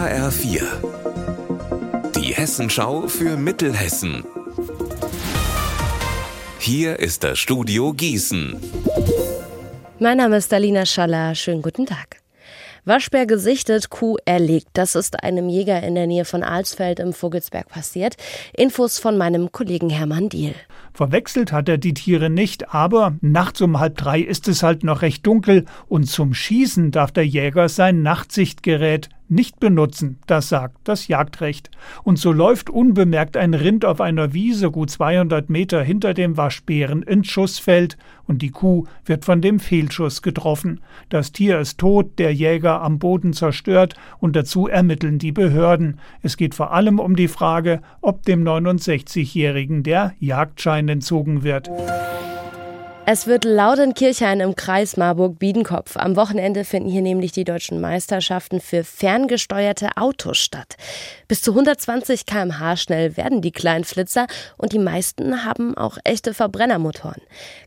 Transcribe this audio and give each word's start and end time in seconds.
HR4. 0.00 0.62
Die 2.16 2.32
Hessenschau 2.32 3.06
für 3.06 3.36
Mittelhessen. 3.36 4.24
Hier 6.58 6.98
ist 6.98 7.22
das 7.22 7.38
Studio 7.38 7.92
Gießen. 7.92 8.56
Mein 9.98 10.16
Name 10.16 10.38
ist 10.38 10.54
Alina 10.54 10.86
Schaller. 10.86 11.34
Schönen 11.34 11.60
guten 11.60 11.84
Tag. 11.84 12.22
Waschbär 12.86 13.26
gesichtet, 13.26 13.90
Kuh 13.90 14.16
erlegt. 14.24 14.68
Das 14.72 14.94
ist 14.94 15.22
einem 15.22 15.50
Jäger 15.50 15.82
in 15.82 15.94
der 15.94 16.06
Nähe 16.06 16.24
von 16.24 16.42
Alsfeld 16.42 16.98
im 16.98 17.12
Vogelsberg 17.12 17.68
passiert. 17.68 18.16
Infos 18.56 18.98
von 18.98 19.18
meinem 19.18 19.52
Kollegen 19.52 19.90
Hermann 19.90 20.30
Diel. 20.30 20.54
Verwechselt 20.94 21.52
hat 21.52 21.68
er 21.68 21.76
die 21.76 21.92
Tiere 21.92 22.30
nicht, 22.30 22.72
aber 22.72 23.16
nachts 23.20 23.60
um 23.60 23.78
halb 23.78 23.98
drei 23.98 24.20
ist 24.20 24.48
es 24.48 24.62
halt 24.62 24.82
noch 24.82 25.02
recht 25.02 25.26
dunkel 25.26 25.66
und 25.88 26.04
zum 26.04 26.32
Schießen 26.32 26.90
darf 26.90 27.12
der 27.12 27.26
Jäger 27.26 27.68
sein 27.68 28.00
Nachtsichtgerät 28.00 29.10
nicht 29.30 29.60
benutzen, 29.60 30.18
das 30.26 30.48
sagt 30.48 30.76
das 30.84 31.08
Jagdrecht. 31.08 31.70
Und 32.02 32.18
so 32.18 32.32
läuft 32.32 32.68
unbemerkt 32.68 33.36
ein 33.36 33.54
Rind 33.54 33.84
auf 33.84 34.00
einer 34.00 34.32
Wiese 34.34 34.70
gut 34.70 34.90
200 34.90 35.48
Meter 35.48 35.82
hinter 35.82 36.14
dem 36.14 36.36
Waschbären 36.36 37.02
ins 37.02 37.28
Schussfeld 37.28 37.96
und 38.26 38.42
die 38.42 38.50
Kuh 38.50 38.84
wird 39.04 39.24
von 39.24 39.40
dem 39.40 39.60
Fehlschuss 39.60 40.22
getroffen. 40.22 40.80
Das 41.08 41.32
Tier 41.32 41.58
ist 41.58 41.78
tot, 41.78 42.18
der 42.18 42.34
Jäger 42.34 42.82
am 42.82 42.98
Boden 42.98 43.32
zerstört 43.32 43.94
und 44.18 44.36
dazu 44.36 44.66
ermitteln 44.66 45.18
die 45.18 45.32
Behörden. 45.32 45.98
Es 46.22 46.36
geht 46.36 46.54
vor 46.54 46.72
allem 46.72 46.98
um 46.98 47.16
die 47.16 47.28
Frage, 47.28 47.80
ob 48.00 48.24
dem 48.24 48.44
69-Jährigen 48.44 49.82
der 49.82 50.12
Jagdschein 50.18 50.88
entzogen 50.88 51.42
wird. 51.42 51.70
Es 53.12 53.26
wird 53.26 53.44
Kirchhain 53.94 54.38
im 54.38 54.54
Kreis 54.54 54.96
Marburg-Biedenkopf. 54.96 55.96
Am 55.96 56.14
Wochenende 56.14 56.64
finden 56.64 56.88
hier 56.88 57.02
nämlich 57.02 57.32
die 57.32 57.42
deutschen 57.42 57.80
Meisterschaften 57.80 58.60
für 58.60 58.84
ferngesteuerte 58.84 59.88
Autos 59.96 60.38
statt. 60.38 60.76
Bis 61.26 61.42
zu 61.42 61.50
120 61.50 62.24
km/h 62.24 62.76
schnell 62.76 63.16
werden 63.16 63.42
die 63.42 63.50
kleinen 63.50 63.82
Flitzer 63.82 64.28
und 64.58 64.72
die 64.72 64.78
meisten 64.78 65.44
haben 65.44 65.76
auch 65.76 65.98
echte 66.04 66.34
Verbrennermotoren. 66.34 67.20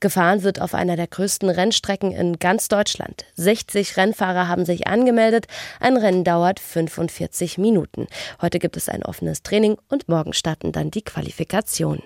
Gefahren 0.00 0.42
wird 0.42 0.60
auf 0.60 0.74
einer 0.74 0.96
der 0.96 1.06
größten 1.06 1.48
Rennstrecken 1.48 2.12
in 2.12 2.38
ganz 2.38 2.68
Deutschland. 2.68 3.24
60 3.36 3.96
Rennfahrer 3.96 4.46
haben 4.46 4.66
sich 4.66 4.88
angemeldet. 4.88 5.46
Ein 5.80 5.96
Rennen 5.96 6.22
dauert 6.22 6.60
45 6.60 7.56
Minuten. 7.56 8.08
Heute 8.42 8.58
gibt 8.58 8.76
es 8.76 8.90
ein 8.90 9.06
offenes 9.06 9.42
Training 9.42 9.78
und 9.88 10.06
morgen 10.06 10.34
starten 10.34 10.70
dann 10.70 10.90
die 10.90 11.00
Qualifikationen. 11.00 12.02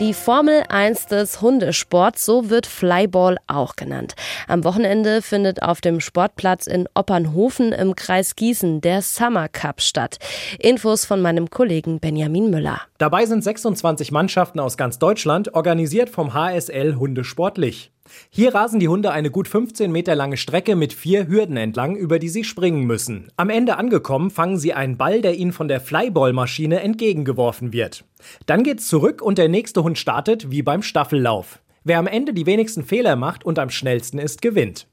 Die 0.00 0.14
Formel 0.14 0.62
1 0.70 1.08
des 1.08 1.42
Hundesports, 1.42 2.24
so 2.24 2.48
wird 2.48 2.66
Flyball 2.66 3.36
auch 3.46 3.76
genannt. 3.76 4.14
Am 4.48 4.64
Wochenende 4.64 5.20
findet 5.20 5.62
auf 5.62 5.82
dem 5.82 6.00
Sportplatz 6.00 6.66
in 6.66 6.88
Oppernhofen 6.94 7.72
im 7.72 7.94
Kreis 7.94 8.34
Gießen 8.34 8.80
der 8.80 9.02
Summer 9.02 9.50
Cup 9.50 9.82
statt. 9.82 10.16
Infos 10.58 11.04
von 11.04 11.20
meinem 11.20 11.50
Kollegen 11.50 12.00
Benjamin 12.00 12.48
Müller. 12.48 12.80
Dabei 12.96 13.26
sind 13.26 13.44
26 13.44 14.10
Mannschaften 14.10 14.58
aus 14.58 14.78
ganz 14.78 14.98
Deutschland, 14.98 15.52
organisiert 15.52 16.08
vom 16.08 16.32
HSL 16.32 16.94
Hundesportlich. 16.94 17.92
Hier 18.30 18.54
rasen 18.54 18.80
die 18.80 18.88
Hunde 18.88 19.12
eine 19.12 19.30
gut 19.30 19.48
15 19.48 19.92
Meter 19.92 20.14
lange 20.14 20.38
Strecke 20.38 20.76
mit 20.76 20.94
vier 20.94 21.28
Hürden 21.28 21.58
entlang, 21.58 21.94
über 21.94 22.18
die 22.18 22.30
sie 22.30 22.44
springen 22.44 22.84
müssen. 22.84 23.28
Am 23.36 23.50
Ende 23.50 23.76
angekommen, 23.76 24.30
fangen 24.30 24.56
sie 24.56 24.72
einen 24.72 24.96
Ball, 24.96 25.20
der 25.20 25.34
ihnen 25.34 25.52
von 25.52 25.68
der 25.68 25.82
Flyballmaschine 25.82 26.80
entgegengeworfen 26.80 27.74
wird. 27.74 28.04
Dann 28.46 28.62
geht's 28.62 28.88
zurück 28.88 29.22
und 29.22 29.38
der 29.38 29.48
nächste 29.48 29.82
Hund 29.82 29.98
startet, 29.98 30.50
wie 30.50 30.62
beim 30.62 30.82
Staffellauf. 30.82 31.60
Wer 31.84 31.98
am 31.98 32.06
Ende 32.06 32.34
die 32.34 32.46
wenigsten 32.46 32.84
Fehler 32.84 33.16
macht 33.16 33.44
und 33.44 33.58
am 33.58 33.70
schnellsten 33.70 34.18
ist, 34.18 34.42
gewinnt. 34.42 34.86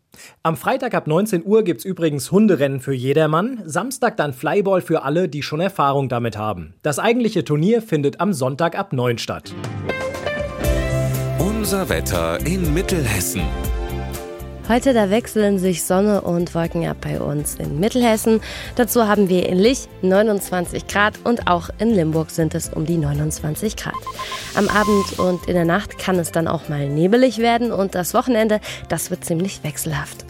Am 0.44 0.56
Freitag 0.56 0.94
ab 0.94 1.08
19 1.08 1.46
Uhr 1.46 1.64
gibt's 1.64 1.86
übrigens 1.86 2.32
Hunderennen 2.32 2.80
für 2.80 2.94
jedermann, 2.94 3.62
Samstag 3.66 4.18
dann 4.18 4.34
Flyball 4.34 4.82
für 4.82 5.04
alle, 5.04 5.30
die 5.30 5.44
schon 5.44 5.60
Erfahrung 5.60 6.10
damit 6.10 6.38
haben. 6.38 6.74
Das 6.82 7.00
eigentliche 7.00 7.44
Turnier 7.44 7.82
findet 7.82 8.20
am 8.20 8.34
Sonntag 8.34 8.78
ab 8.78 8.94
9 8.94 9.18
statt. 9.18 9.54
Unser 11.40 11.90
Wetter 11.90 12.40
in 12.46 12.74
Mittelhessen. 12.74 13.42
Heute 14.70 14.94
da 14.94 15.10
wechseln 15.10 15.60
sich 15.60 15.86
Sonne 15.86 16.20
und 16.22 16.54
Wolken 16.54 16.86
ab 16.86 16.98
bei 17.00 17.22
uns 17.22 17.56
in 17.56 17.80
Mittelhessen. 17.80 18.42
Dazu 18.76 19.08
haben 19.08 19.30
wir 19.30 19.48
in 19.48 19.58
Lich 19.58 19.88
29 20.02 20.88
Grad 20.88 21.14
und 21.24 21.48
auch 21.48 21.70
in 21.80 21.92
Limburg 21.92 22.32
sind 22.32 22.54
es 22.54 22.68
um 22.68 22.86
die 22.86 22.98
29 22.98 23.78
Grad. 23.78 23.96
Am 24.56 24.68
Abend 24.68 25.20
und 25.20 25.48
in 25.48 25.54
der 25.54 25.64
Nacht 25.64 25.98
kann 25.98 26.20
es 26.20 26.34
dann 26.34 26.50
auch 26.50 26.68
mal 26.68 26.90
nebelig 26.90 27.38
werden 27.38 27.72
und 27.72 27.96
das 27.96 28.14
Wochenende, 28.14 28.60
das 28.90 29.10
wird 29.10 29.24
ziemlich 29.24 29.64
wechselhaft. 29.64 30.26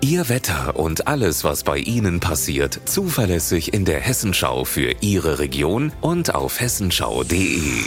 Ihr 0.00 0.30
Wetter 0.30 0.74
und 0.76 1.06
alles, 1.06 1.44
was 1.44 1.62
bei 1.62 1.76
Ihnen 1.76 2.18
passiert, 2.18 2.80
zuverlässig 2.86 3.74
in 3.74 3.84
der 3.84 4.00
Hessenschau 4.00 4.64
für 4.64 4.94
Ihre 5.02 5.38
Region 5.38 5.92
und 6.00 6.34
auf 6.34 6.60
hessenschau.de. 6.60 7.84